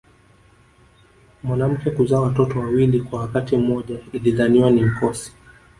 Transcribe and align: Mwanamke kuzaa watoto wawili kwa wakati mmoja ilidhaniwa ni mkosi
Mwanamke 1.43 1.91
kuzaa 1.91 2.19
watoto 2.19 2.59
wawili 2.59 3.01
kwa 3.01 3.19
wakati 3.19 3.57
mmoja 3.57 3.99
ilidhaniwa 4.13 4.71
ni 4.71 4.81
mkosi 4.85 5.33